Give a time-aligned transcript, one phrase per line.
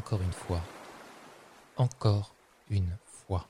[0.00, 0.62] Encore une fois.
[1.76, 2.34] Encore
[2.70, 3.46] une fois.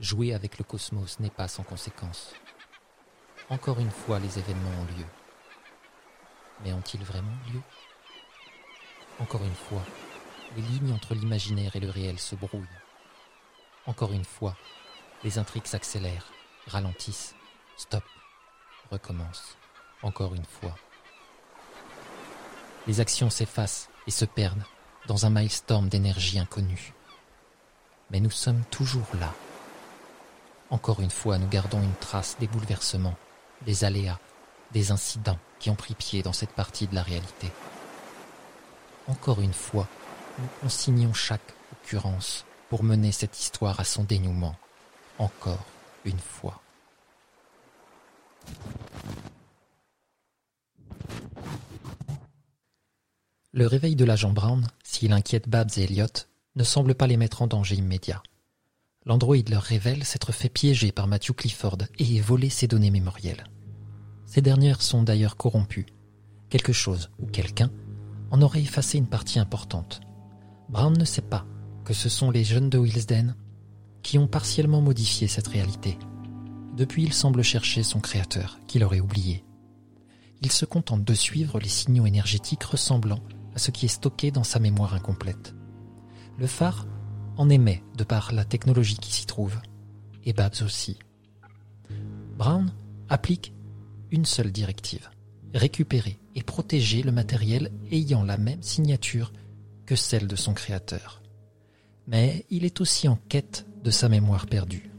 [0.00, 2.34] Jouer avec le cosmos n'est pas sans conséquence.
[3.48, 5.06] Encore une fois, les événements ont lieu.
[6.64, 7.60] Mais ont-ils vraiment lieu?
[9.20, 9.84] Encore une fois,
[10.56, 12.80] les lignes entre l'imaginaire et le réel se brouillent.
[13.86, 14.56] Encore une fois,
[15.22, 16.26] les intrigues s'accélèrent,
[16.66, 17.36] ralentissent,
[17.76, 18.04] stop,
[18.90, 19.56] recommencent.
[20.02, 20.76] Encore une fois.
[22.88, 24.64] Les actions s'effacent et se perdent
[25.06, 26.94] dans un maelstrom d'énergie inconnue.
[28.10, 29.32] Mais nous sommes toujours là.
[30.70, 33.16] Encore une fois, nous gardons une trace des bouleversements,
[33.62, 34.18] des aléas,
[34.72, 37.50] des incidents qui ont pris pied dans cette partie de la réalité.
[39.08, 39.88] Encore une fois,
[40.38, 44.56] nous consignons chaque occurrence pour mener cette histoire à son dénouement.
[45.18, 45.64] Encore
[46.04, 46.62] une fois.
[53.52, 54.66] Le réveil de l'agent Brown,
[55.00, 58.22] s'il inquiète Babs et Elliot, ne semble pas les mettre en danger immédiat.
[59.06, 63.44] L'androïde leur révèle s'être fait piéger par Matthew Clifford et voler ses données mémorielles.
[64.26, 65.86] Ces dernières sont d'ailleurs corrompues.
[66.50, 67.70] Quelque chose ou quelqu'un
[68.30, 70.02] en aurait effacé une partie importante.
[70.68, 71.46] Brown ne sait pas
[71.86, 73.36] que ce sont les jeunes de Willesden
[74.02, 75.98] qui ont partiellement modifié cette réalité.
[76.76, 79.46] Depuis, il semble chercher son créateur, qu'il aurait oublié.
[80.42, 83.20] Il se contente de suivre les signaux énergétiques ressemblant
[83.54, 85.54] à ce qui est stocké dans sa mémoire incomplète.
[86.38, 86.86] Le phare
[87.36, 89.56] en émet de par la technologie qui s'y trouve,
[90.24, 90.98] et Babs aussi.
[92.36, 92.72] Brown
[93.08, 93.52] applique
[94.10, 95.08] une seule directive
[95.54, 99.32] récupérer et protéger le matériel ayant la même signature
[99.86, 101.22] que celle de son créateur.
[102.06, 104.90] Mais il est aussi en quête de sa mémoire perdue.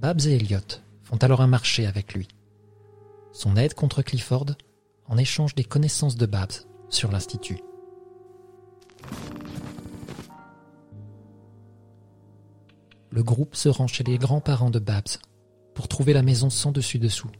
[0.00, 2.28] Babs et Elliot font alors un marché avec lui.
[3.32, 4.46] Son aide contre Clifford
[5.06, 6.52] en échange des connaissances de Babs
[6.88, 7.60] sur l'Institut.
[13.12, 15.18] Le groupe se rend chez les grands-parents de Babs
[15.74, 17.30] pour trouver la maison sans dessus-dessous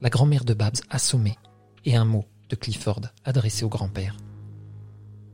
[0.00, 1.38] la grand-mère de Babs assommée,
[1.86, 4.18] et un mot de Clifford adressé au grand-père.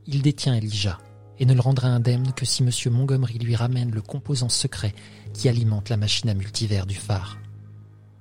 [0.05, 0.97] Il détient Elijah
[1.39, 2.69] et ne le rendra indemne que si M.
[2.93, 4.93] Montgomery lui ramène le composant secret
[5.33, 7.37] qui alimente la machine à multivers du phare.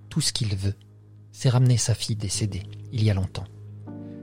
[0.08, 0.74] Tout ce qu'il veut,
[1.30, 3.46] c'est ramener sa fille décédée il y a longtemps.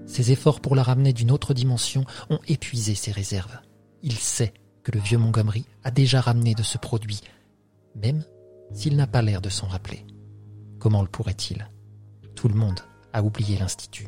[0.05, 3.59] Ses efforts pour la ramener d'une autre dimension ont épuisé ses réserves.
[4.03, 4.53] Il sait
[4.87, 7.19] que le vieux Montgomery a déjà ramené de ce produit,
[8.01, 8.23] même
[8.71, 10.05] s'il n'a pas l'air de s'en rappeler.
[10.79, 11.69] Comment le pourrait-il?
[12.35, 12.79] Tout le monde
[13.11, 14.07] a oublié l'Institut.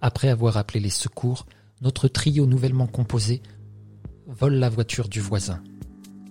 [0.00, 1.46] Après avoir appelé les secours,
[1.80, 3.40] notre trio nouvellement composé
[4.26, 5.62] vole la voiture du voisin.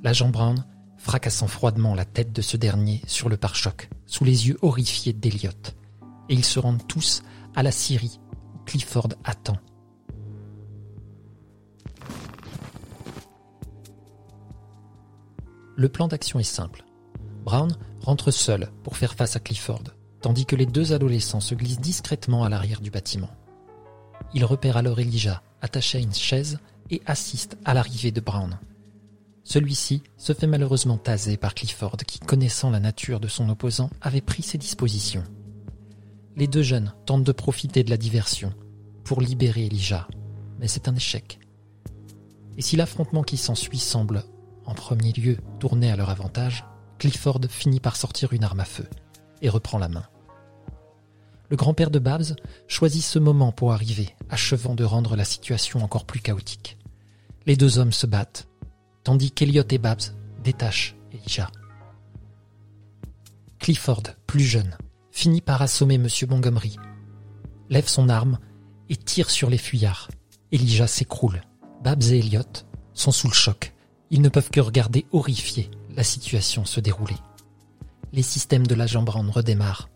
[0.03, 0.65] L'agent Brown
[0.97, 5.51] fracassant froidement la tête de ce dernier sur le pare-choc, sous les yeux horrifiés d'Eliot.
[6.29, 7.23] Et ils se rendent tous
[7.55, 8.19] à la Syrie
[8.55, 9.57] où Clifford attend
[15.75, 16.83] Le plan d'action est simple.
[17.43, 19.83] Brown rentre seul pour faire face à Clifford,
[20.21, 23.31] tandis que les deux adolescents se glissent discrètement à l'arrière du bâtiment.
[24.33, 28.59] Il repère alors Elijah, attaché à une chaise, et assiste à l'arrivée de Brown.
[29.43, 34.21] Celui-ci se fait malheureusement taser par Clifford qui, connaissant la nature de son opposant, avait
[34.21, 35.23] pris ses dispositions.
[36.35, 38.53] Les deux jeunes tentent de profiter de la diversion
[39.03, 40.07] pour libérer Elijah,
[40.59, 41.39] mais c'est un échec.
[42.57, 44.23] Et si l'affrontement qui s'ensuit semble
[44.65, 46.65] en premier lieu tourné à leur avantage,
[46.97, 48.87] Clifford finit par sortir une arme à feu
[49.41, 50.05] et reprend la main.
[51.49, 52.35] Le grand-père de Babs
[52.67, 56.77] choisit ce moment pour arriver, achevant de rendre la situation encore plus chaotique.
[57.45, 58.47] Les deux hommes se battent,
[59.03, 60.01] tandis qu'Eliot et Babs
[60.43, 61.51] détachent Elijah.
[63.59, 64.75] Clifford, plus jeune,
[65.13, 66.07] finit par assommer M.
[66.27, 66.75] Montgomery,
[67.69, 68.39] lève son arme
[68.89, 70.09] et tire sur les fuyards.
[70.51, 71.43] Elijah s'écroule.
[71.83, 72.41] Babs et Elliot
[72.93, 73.73] sont sous le choc.
[74.09, 77.15] Ils ne peuvent que regarder horrifiés la situation se dérouler.
[78.11, 79.89] Les systèmes de l'agent Brown redémarrent.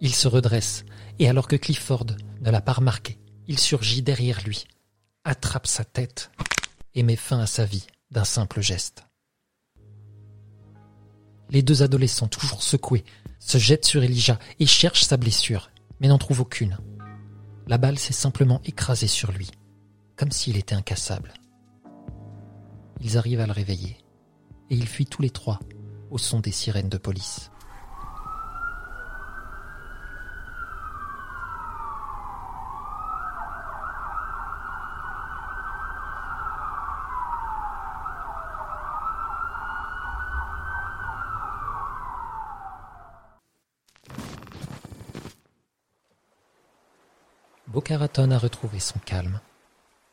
[0.00, 0.84] Il se redresse,
[1.18, 2.06] et alors que Clifford
[2.42, 4.64] ne l'a pas remarqué, il surgit derrière lui,
[5.24, 6.30] attrape sa tête
[6.94, 9.06] et met fin à sa vie d'un simple geste.
[11.50, 13.04] Les deux adolescents, toujours secoués,
[13.38, 15.70] se jettent sur Elijah et cherchent sa blessure,
[16.00, 16.78] mais n'en trouvent aucune.
[17.66, 19.50] La balle s'est simplement écrasée sur lui,
[20.16, 21.34] comme s'il était incassable.
[23.00, 23.98] Ils arrivent à le réveiller,
[24.70, 25.60] et ils fuient tous les trois
[26.10, 27.50] au son des sirènes de police.
[47.68, 49.40] Boca Raton a retrouvé son calme.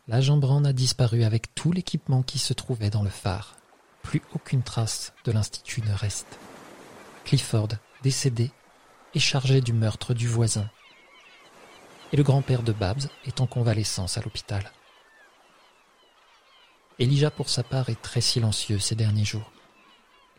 [0.09, 3.55] La Jambran a disparu avec tout l'équipement qui se trouvait dans le phare.
[4.03, 6.37] Plus aucune trace de l'institut ne reste.
[7.23, 7.69] Clifford,
[8.03, 8.51] décédé,
[9.13, 10.69] est chargé du meurtre du voisin.
[12.11, 14.69] Et le grand-père de Babs est en convalescence à l'hôpital.
[16.99, 19.49] Elijah, pour sa part, est très silencieux ces derniers jours.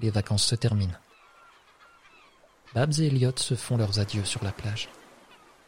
[0.00, 0.98] Les vacances se terminent.
[2.74, 4.90] Babs et Elliot se font leurs adieux sur la plage.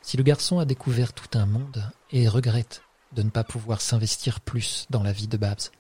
[0.03, 4.41] Si le garçon a découvert tout un monde et regrette de ne pas pouvoir s'investir
[4.41, 5.71] plus dans la vie de Babs,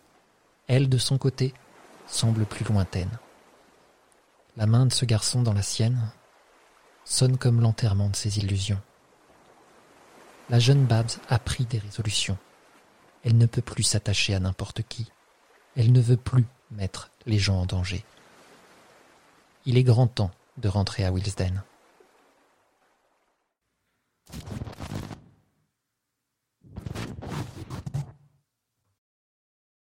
[0.66, 1.54] elle, de son côté,
[2.06, 3.18] semble plus lointaine.
[4.56, 6.10] La main de ce garçon dans la sienne
[7.04, 8.80] sonne comme l'enterrement de ses illusions.
[10.50, 12.38] La jeune Babs a pris des résolutions.
[13.22, 15.10] Elle ne peut plus s'attacher à n'importe qui.
[15.76, 18.04] Elle ne veut plus mettre les gens en danger.
[19.64, 21.62] Il est grand temps de rentrer à Willesden.